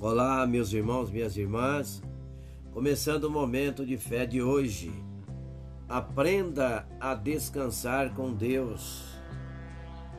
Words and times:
Olá, 0.00 0.46
meus 0.46 0.72
irmãos, 0.72 1.10
minhas 1.10 1.36
irmãs. 1.36 2.00
Começando 2.72 3.24
o 3.24 3.30
momento 3.30 3.84
de 3.84 3.98
fé 3.98 4.24
de 4.24 4.40
hoje. 4.40 4.92
Aprenda 5.88 6.86
a 7.00 7.16
descansar 7.16 8.14
com 8.14 8.32
Deus. 8.32 9.02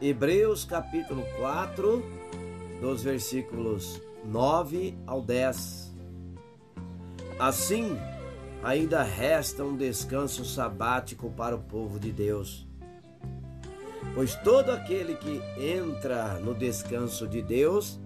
Hebreus 0.00 0.64
capítulo 0.64 1.22
4, 1.36 2.02
dos 2.80 3.02
versículos 3.02 4.00
9 4.24 4.96
ao 5.06 5.20
10. 5.20 5.94
Assim, 7.38 7.98
ainda 8.62 9.02
resta 9.02 9.62
um 9.62 9.76
descanso 9.76 10.42
sabático 10.42 11.30
para 11.32 11.54
o 11.54 11.60
povo 11.60 12.00
de 12.00 12.12
Deus. 12.12 12.66
Pois 14.14 14.34
todo 14.36 14.70
aquele 14.70 15.16
que 15.16 15.38
entra 15.62 16.38
no 16.38 16.54
descanso 16.54 17.28
de 17.28 17.42
Deus 17.42 18.00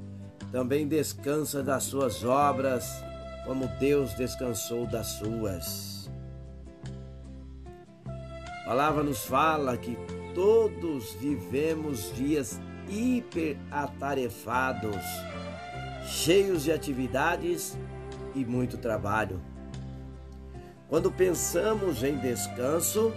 também 0.53 0.87
descansa 0.87 1.63
das 1.63 1.85
suas 1.85 2.25
obras, 2.25 3.03
como 3.45 3.67
Deus 3.79 4.15
descansou 4.15 4.87
das 4.87 5.07
suas. 5.07 6.11
A 8.07 8.65
palavra 8.67 9.03
nos 9.03 9.25
fala 9.25 9.77
que 9.77 9.97
todos 10.35 11.15
vivemos 11.15 12.15
dias 12.15 12.61
hiperatarefados, 12.89 15.03
cheios 16.05 16.65
de 16.65 16.73
atividades 16.73 17.79
e 18.35 18.45
muito 18.45 18.77
trabalho. 18.77 19.41
Quando 20.89 21.11
pensamos 21.11 22.03
em 22.03 22.19
descanso, 22.19 23.13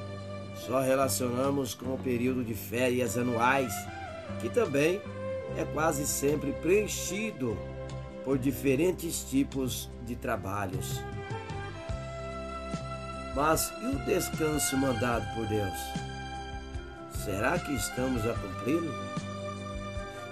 só 0.55 0.82
relacionamos 0.82 1.74
com 1.74 1.94
o 1.94 1.98
período 1.98 2.44
de 2.44 2.54
férias 2.54 3.18
anuais, 3.18 3.74
que 4.40 4.50
também 4.50 5.02
é 5.58 5.66
quase 5.74 6.06
sempre 6.06 6.52
preenchido 6.54 7.58
por 8.24 8.38
diferentes 8.38 9.24
tipos 9.24 9.90
de 10.06 10.16
trabalhos. 10.16 11.02
Mas 13.35 13.72
e 13.82 13.85
o 13.88 14.05
descanso 14.05 14.77
mandado 14.77 15.26
por 15.35 15.46
Deus? 15.48 15.77
Será 17.24 17.58
que 17.58 17.74
estamos 17.74 18.26
a 18.26 18.34
cumpri-lo? 18.34 18.94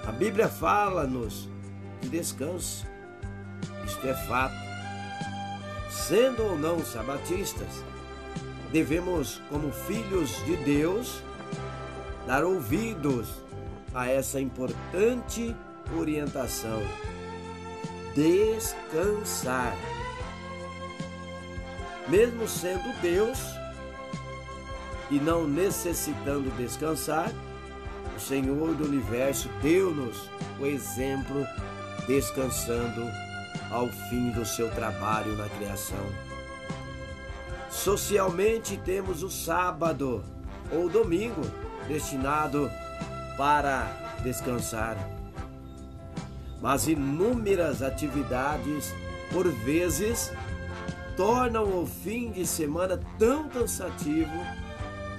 A 0.07 0.11
Bíblia 0.11 0.47
fala-nos 0.47 1.49
de 2.01 2.09
descanso. 2.09 2.85
Isto 3.85 4.07
é 4.07 4.13
fato. 4.13 4.55
Sendo 5.89 6.43
ou 6.43 6.57
não 6.57 6.83
sabatistas, 6.83 7.83
devemos, 8.71 9.41
como 9.49 9.71
filhos 9.71 10.43
de 10.45 10.55
Deus, 10.57 11.21
dar 12.25 12.43
ouvidos 12.43 13.27
a 13.93 14.07
essa 14.07 14.39
importante 14.39 15.55
orientação: 15.97 16.81
descansar. 18.15 19.75
Mesmo 22.07 22.47
sendo 22.47 22.99
Deus 23.01 23.39
e 25.09 25.19
não 25.19 25.47
necessitando 25.47 26.55
descansar, 26.57 27.31
o 28.15 28.19
Senhor 28.19 28.73
do 28.75 28.85
universo 28.85 29.49
deu-nos 29.61 30.29
o 30.59 30.65
exemplo 30.65 31.45
descansando 32.07 33.01
ao 33.69 33.87
fim 34.09 34.31
do 34.31 34.45
seu 34.45 34.69
trabalho 34.71 35.35
na 35.37 35.47
criação. 35.49 36.05
Socialmente 37.69 38.77
temos 38.77 39.23
o 39.23 39.29
sábado 39.29 40.23
ou 40.71 40.89
domingo 40.89 41.41
destinado 41.87 42.69
para 43.41 43.87
descansar. 44.21 44.95
Mas 46.61 46.87
inúmeras 46.87 47.81
atividades, 47.81 48.93
por 49.31 49.49
vezes, 49.49 50.31
tornam 51.17 51.81
o 51.81 51.87
fim 51.87 52.29
de 52.29 52.45
semana 52.45 52.99
tão 53.17 53.49
cansativo 53.49 54.45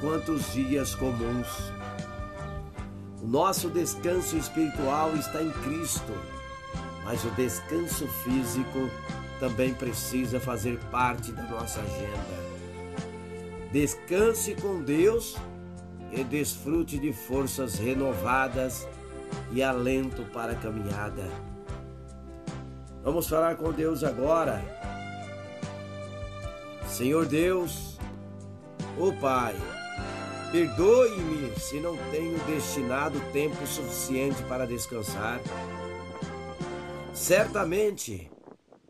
quanto 0.00 0.30
os 0.30 0.52
dias 0.52 0.94
comuns. 0.94 1.48
O 3.20 3.26
nosso 3.26 3.68
descanso 3.68 4.36
espiritual 4.36 5.16
está 5.16 5.42
em 5.42 5.50
Cristo, 5.50 6.16
mas 7.04 7.24
o 7.24 7.30
descanso 7.32 8.06
físico 8.22 8.88
também 9.40 9.74
precisa 9.74 10.38
fazer 10.38 10.78
parte 10.92 11.32
da 11.32 11.42
nossa 11.42 11.80
agenda. 11.80 12.52
Descanse 13.72 14.54
com 14.54 14.80
Deus 14.80 15.36
e 16.12 16.22
desfrute 16.22 16.98
de 16.98 17.12
forças 17.12 17.78
renovadas 17.78 18.86
e 19.50 19.62
alento 19.62 20.22
para 20.32 20.52
a 20.52 20.56
caminhada. 20.56 21.24
Vamos 23.02 23.28
falar 23.28 23.56
com 23.56 23.72
Deus 23.72 24.04
agora. 24.04 24.62
Senhor 26.86 27.24
Deus, 27.26 27.98
ô 28.98 29.08
oh 29.08 29.12
Pai, 29.14 29.56
perdoe-me 30.52 31.58
se 31.58 31.80
não 31.80 31.96
tenho 32.10 32.38
destinado 32.44 33.18
tempo 33.32 33.66
suficiente 33.66 34.42
para 34.44 34.66
descansar. 34.66 35.40
Certamente 37.14 38.30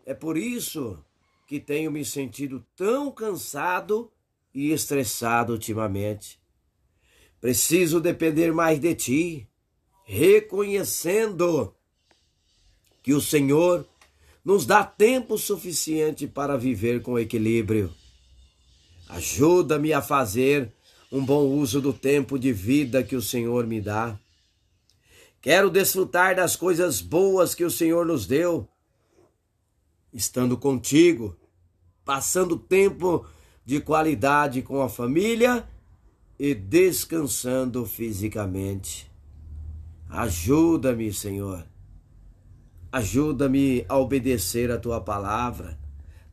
é 0.05 0.12
por 0.12 0.37
isso 0.37 0.99
que 1.47 1.61
tenho 1.61 1.93
me 1.93 2.05
sentido 2.05 2.65
tão 2.75 3.11
cansado 3.12 4.11
e 4.53 4.72
estressado 4.72 5.53
ultimamente. 5.53 6.41
Preciso 7.42 8.00
depender 8.00 8.53
mais 8.53 8.78
de 8.78 8.94
ti, 8.94 9.48
reconhecendo 10.04 11.75
que 13.03 13.12
o 13.12 13.20
Senhor 13.20 13.84
nos 14.44 14.64
dá 14.64 14.84
tempo 14.84 15.36
suficiente 15.36 16.28
para 16.28 16.56
viver 16.56 17.02
com 17.02 17.19
equilíbrio. 17.19 17.92
Ajuda-me 19.08 19.92
a 19.92 20.00
fazer 20.00 20.72
um 21.10 21.25
bom 21.25 21.44
uso 21.48 21.81
do 21.81 21.92
tempo 21.92 22.38
de 22.38 22.52
vida 22.52 23.02
que 23.02 23.16
o 23.16 23.20
Senhor 23.20 23.66
me 23.66 23.81
dá. 23.81 24.16
Quero 25.41 25.69
desfrutar 25.69 26.36
das 26.36 26.54
coisas 26.54 27.00
boas 27.00 27.56
que 27.56 27.64
o 27.64 27.70
Senhor 27.72 28.06
nos 28.06 28.25
deu, 28.25 28.69
estando 30.14 30.56
contigo, 30.56 31.36
passando 32.04 32.56
tempo 32.56 33.26
de 33.64 33.81
qualidade 33.81 34.62
com 34.62 34.81
a 34.81 34.88
família 34.88 35.69
e 36.42 36.56
descansando 36.56 37.86
fisicamente. 37.86 39.08
Ajuda-me, 40.08 41.12
Senhor. 41.12 41.64
Ajuda-me 42.91 43.84
a 43.88 43.97
obedecer 43.97 44.69
a 44.69 44.76
tua 44.76 45.00
palavra, 45.00 45.78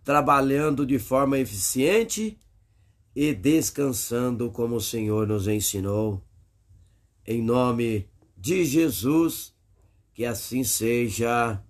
trabalhando 0.04 0.84
de 0.84 0.98
forma 0.98 1.38
eficiente 1.38 2.42
e 3.16 3.36
descansando 3.36 4.50
como 4.50 4.78
o 4.78 4.82
Senhor 4.82 5.28
nos 5.28 5.48
ensinou. 5.48 6.24
Em 7.24 7.44
nome 7.44 8.10
de 8.36 8.66
Jesus, 8.66 9.54
que 10.12 10.26
assim 10.26 10.64
seja. 10.64 11.64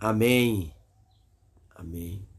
Amém. 0.00 0.74
Amém. 1.72 2.31